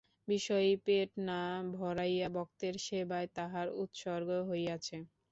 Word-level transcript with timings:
বিষয়ীর 0.27 0.77
পেট 0.85 1.09
না 1.27 1.41
ভরাইয়া 1.75 2.27
ভক্তের 2.35 2.75
সেবায় 2.85 3.29
তাহার 3.35 3.67
উৎসর্গ 3.81 4.29
হইয়াছে। 4.49 4.97